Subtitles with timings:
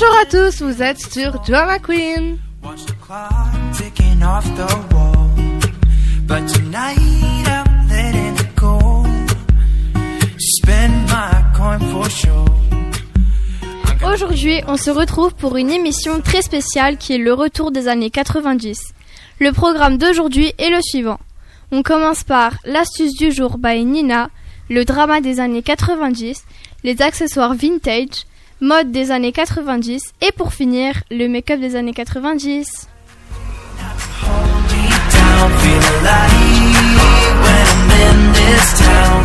[0.00, 2.38] Bonjour à tous, vous êtes sur Drama Queen.
[2.62, 3.30] Watch the clock
[3.74, 5.28] ticking off the wall.
[6.26, 6.96] But tonight
[7.46, 9.04] I'm letting it go.
[10.38, 12.46] Spend my coin for sure.
[14.10, 18.08] Aujourd'hui, on se retrouve pour une émission très spéciale qui est le retour des années
[18.10, 18.80] 90.
[19.38, 21.20] Le programme d'aujourd'hui est le suivant.
[21.72, 24.30] On commence par l'astuce du jour by Nina,
[24.70, 26.42] le drama des années 90,
[26.84, 28.24] les accessoires vintage,
[28.60, 32.88] mode des années 90 et pour finir, le make-up des années 90.
[34.22, 36.60] Hold me down, feel alive
[37.42, 39.24] when I'm in this town.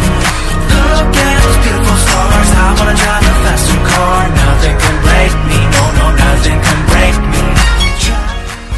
[0.72, 2.50] Look at those beautiful stars.
[2.56, 4.30] I wanna drive a faster car.
[4.30, 5.60] Nothing can break me.
[5.76, 7.44] No, no, nothing can break me.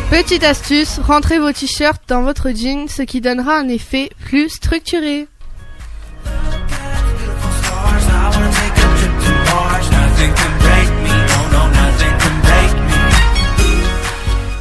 [0.10, 5.28] Petite astuce, rentrez vos t-shirts dans votre jean, ce qui donnera un effet plus structuré.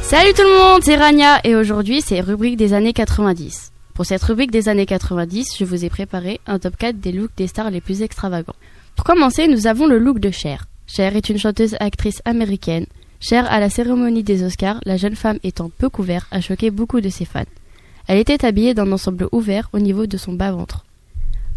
[0.01, 3.73] Salut tout le monde, c'est Rania et aujourd'hui c'est rubrique des années 90.
[3.93, 7.35] Pour cette rubrique des années 90, je vous ai préparé un top 4 des looks
[7.35, 8.55] des stars les plus extravagants.
[8.95, 10.67] Pour commencer, nous avons le look de Cher.
[10.87, 12.85] Cher est une chanteuse actrice américaine.
[13.19, 17.01] Cher à la cérémonie des Oscars, la jeune femme étant peu couverte a choqué beaucoup
[17.01, 17.43] de ses fans.
[18.07, 20.85] Elle était habillée d'un ensemble ouvert au niveau de son bas-ventre.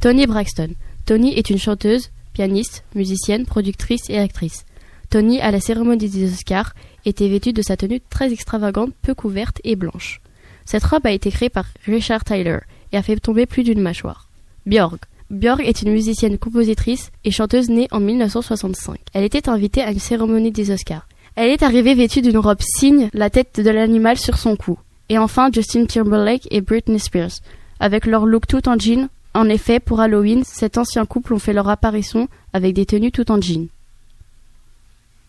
[0.00, 0.70] Tony Braxton.
[1.06, 4.64] Tony est une chanteuse, pianiste, musicienne, productrice et actrice.
[5.10, 9.60] Tony, à la cérémonie des Oscars, était vêtue de sa tenue très extravagante, peu couverte
[9.64, 10.20] et blanche.
[10.64, 12.58] Cette robe a été créée par Richard Tyler
[12.92, 14.28] et a fait tomber plus d'une mâchoire.
[14.66, 15.00] Björk.
[15.30, 18.98] Björk est une musicienne, compositrice et chanteuse née en 1965.
[19.14, 21.06] Elle était invitée à une cérémonie des Oscars.
[21.36, 24.78] Elle est arrivée vêtue d'une robe cygne, la tête de l'animal sur son cou.
[25.08, 27.40] Et enfin Justin Timberlake et Britney Spears,
[27.78, 29.08] avec leur look tout en jean.
[29.32, 33.30] En effet, pour Halloween, cet ancien couple ont fait leur apparition avec des tenues tout
[33.30, 33.68] en jean.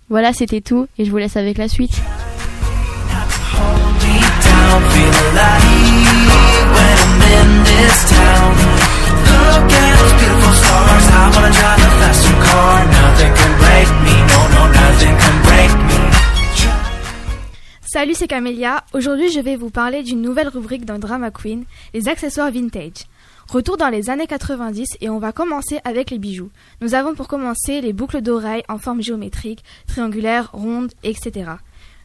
[0.10, 2.02] Voilà, c'était tout et je vous laisse avec la suite.
[17.86, 18.84] Salut, c'est Camélia.
[18.94, 23.06] Aujourd'hui, je vais vous parler d'une nouvelle rubrique dans Drama Queen, les accessoires vintage.
[23.52, 26.50] Retour dans les années 90 et on va commencer avec les bijoux.
[26.80, 31.52] Nous avons pour commencer les boucles d'oreilles en forme géométrique, triangulaire, ronde, etc.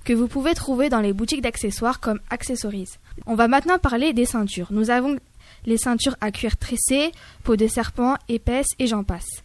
[0.04, 2.98] que vous pouvez trouver dans les boutiques d'accessoires comme Accessories.
[3.26, 4.72] On va maintenant parler des ceintures.
[4.72, 5.18] Nous avons
[5.66, 7.12] les ceintures à cuir tressé,
[7.44, 9.44] peau de serpent, épaisse et j'en passe.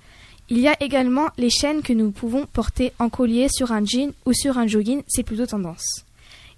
[0.50, 4.12] Il y a également les chaînes que nous pouvons porter en collier sur un jean
[4.26, 6.04] ou sur un jogging, c'est plutôt tendance.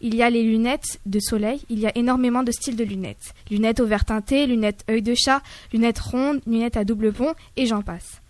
[0.06, 3.34] Il y a les lunettes de soleil, il y a énormément de styles de lunettes.
[3.50, 5.42] Lunettes au vert teinté, lunettes œil de chat,
[5.72, 8.22] lunettes rondes, lunettes à double pont et j'en passe.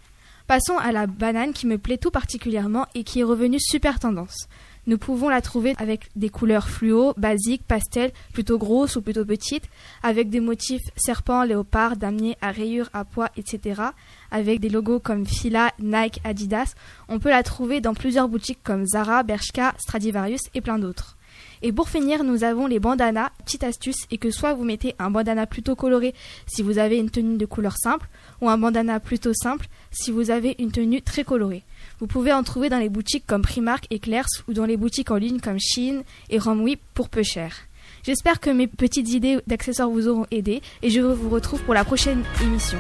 [0.46, 4.48] Passons à la banane qui me plaît tout particulièrement et qui est revenue super tendance.
[4.86, 9.68] Nous pouvons la trouver avec des couleurs fluo, basiques, pastel, plutôt grosses ou plutôt petites,
[10.04, 13.82] avec des motifs serpent, léopard, damier à rayures, à pois, etc.
[14.30, 16.76] Avec des logos comme Fila, Nike, Adidas.
[17.10, 21.18] On peut la trouver dans plusieurs boutiques comme Zara, Bershka, Stradivarius et plein d'autres.
[21.66, 23.30] Et pour finir, nous avons les bandanas.
[23.46, 26.14] Petite astuce est que soit vous mettez un bandana plutôt coloré
[26.46, 28.10] si vous avez une tenue de couleur simple,
[28.42, 31.64] ou un bandana plutôt simple si vous avez une tenue très colorée.
[32.00, 35.10] Vous pouvez en trouver dans les boutiques comme Primark et Claire's ou dans les boutiques
[35.10, 37.56] en ligne comme Shein et Romwe pour peu cher.
[38.06, 41.86] J'espère que mes petites idées d'accessoires vous auront aidé et je vous retrouve pour la
[41.86, 42.78] prochaine émission.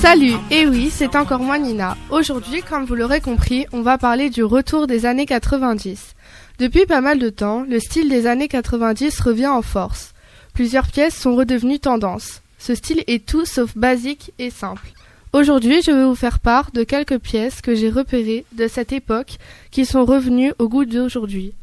[0.00, 1.96] Salut, et oui, c'est encore moi Nina.
[2.10, 6.14] Aujourd'hui, comme vous l'aurez compris, on va parler du retour des années 90.
[6.58, 10.12] Depuis pas mal de temps, le style des années 90 revient en force.
[10.54, 12.42] Plusieurs pièces sont redevenues tendance.
[12.58, 14.92] Ce style est tout sauf basique et simple.
[15.32, 19.38] Aujourd'hui, je vais vous faire part de quelques pièces que j'ai repérées de cette époque
[19.70, 21.54] qui sont revenues au goût d'aujourd'hui.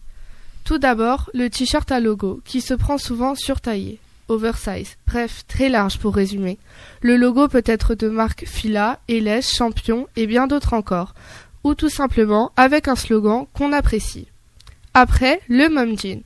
[0.68, 5.98] Tout d'abord, le t-shirt à logo, qui se prend souvent surtaillé, oversize, bref, très large
[5.98, 6.58] pour résumer.
[7.00, 11.14] Le logo peut être de marque Fila, LS, Champion et bien d'autres encore,
[11.64, 14.28] ou tout simplement avec un slogan qu'on apprécie.
[14.94, 16.22] Après, le mom jean.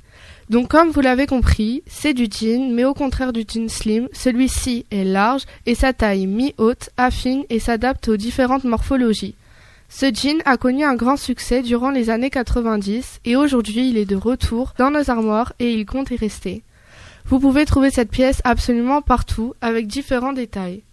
[0.50, 4.88] Donc comme vous l'avez compris, c'est du jean, mais au contraire du jean slim, celui-ci
[4.90, 9.36] est large et sa taille mi-haute affine et s'adapte aux différentes morphologies.
[9.94, 14.06] Ce jean a connu un grand succès durant les années 90 et aujourd'hui il est
[14.06, 16.64] de retour dans nos armoires et il compte y rester.
[17.26, 20.84] Vous pouvez trouver cette pièce absolument partout avec différents détails.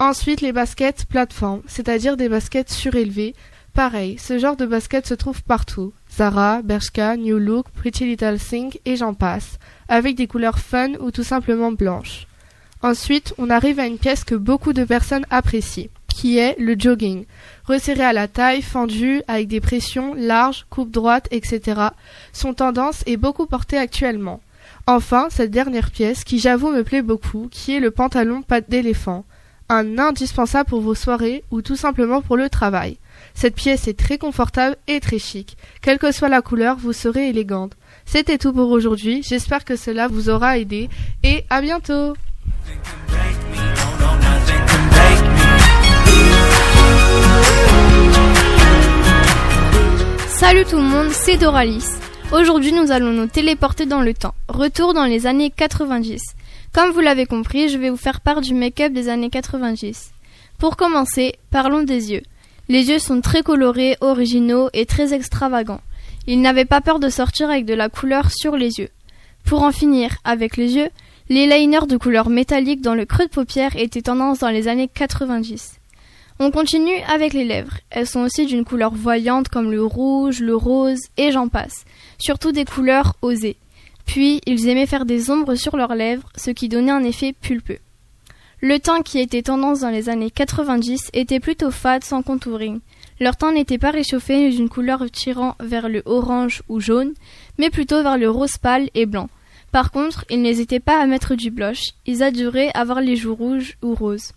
[0.00, 3.36] Ensuite les baskets plateformes, c'est-à-dire des baskets surélevées.
[3.72, 5.92] Pareil, ce genre de basket se trouve partout.
[6.12, 11.12] Zara, Bershka, New Look, Pretty Little Thing et j'en passe, avec des couleurs fun ou
[11.12, 12.26] tout simplement blanches.
[12.82, 17.24] Ensuite, on arrive à une pièce que beaucoup de personnes apprécient, qui est le jogging.
[17.64, 21.80] Resserré à la taille, fendu, avec des pressions larges, coupe droite, etc.
[22.32, 24.40] Son tendance est beaucoup portée actuellement.
[24.86, 29.24] Enfin, cette dernière pièce, qui j'avoue me plaît beaucoup, qui est le pantalon patte d'éléphant.
[29.68, 32.98] Un indispensable pour vos soirées ou tout simplement pour le travail.
[33.34, 35.56] Cette pièce est très confortable et très chic.
[35.80, 37.76] Quelle que soit la couleur, vous serez élégante.
[38.04, 39.22] C'était tout pour aujourd'hui.
[39.22, 40.88] J'espère que cela vous aura aidé
[41.22, 42.14] et à bientôt.
[50.40, 51.84] Salut tout le monde, c'est Doralis.
[52.32, 54.34] Aujourd'hui, nous allons nous téléporter dans le temps.
[54.48, 56.18] Retour dans les années 90.
[56.72, 60.12] Comme vous l'avez compris, je vais vous faire part du make-up des années 90.
[60.58, 62.22] Pour commencer, parlons des yeux.
[62.70, 65.82] Les yeux sont très colorés, originaux et très extravagants.
[66.26, 68.88] Ils n'avaient pas peur de sortir avec de la couleur sur les yeux.
[69.44, 70.88] Pour en finir avec les yeux,
[71.28, 74.88] les liners de couleur métallique dans le creux de paupière étaient tendance dans les années
[74.88, 75.79] 90.
[76.42, 77.76] On continue avec les lèvres.
[77.90, 81.84] Elles sont aussi d'une couleur voyante comme le rouge, le rose et j'en passe.
[82.16, 83.58] Surtout des couleurs osées.
[84.06, 87.80] Puis, ils aimaient faire des ombres sur leurs lèvres, ce qui donnait un effet pulpeux.
[88.62, 92.80] Le teint qui était tendance dans les années 90 était plutôt fade sans contouring.
[93.20, 97.12] Leur teint n'était pas réchauffé d'une couleur tirant vers le orange ou jaune,
[97.58, 99.28] mais plutôt vers le rose pâle et blanc.
[99.72, 103.76] Par contre, ils n'hésitaient pas à mettre du blush, ils adoraient avoir les joues rouges
[103.82, 104.32] ou roses.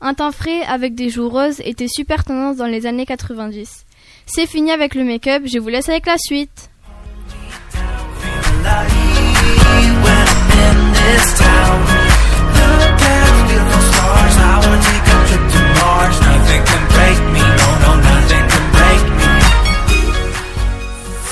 [0.00, 3.84] Un teint frais avec des joues roses était super tendance dans les années 90.
[4.26, 6.70] C'est fini avec le make-up, je vous laisse avec la suite.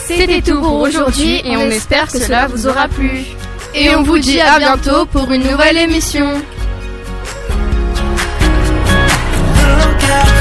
[0.07, 3.25] C'était tout pour aujourd'hui et on espère que cela vous aura plu.
[3.75, 6.27] Et on vous dit à bientôt pour une nouvelle émission.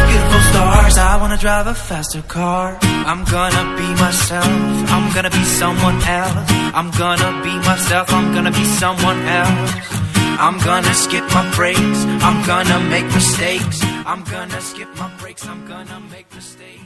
[0.09, 0.97] Beautiful stars.
[0.97, 2.77] I wanna drive a faster car.
[3.09, 4.91] I'm gonna be myself.
[4.95, 6.51] I'm gonna be someone else.
[6.79, 8.11] I'm gonna be myself.
[8.13, 9.71] I'm gonna be someone else.
[10.45, 11.99] I'm gonna skip my breaks.
[12.27, 13.79] I'm gonna make mistakes.
[14.11, 15.45] I'm gonna skip my breaks.
[15.47, 16.80] I'm gonna make mistakes.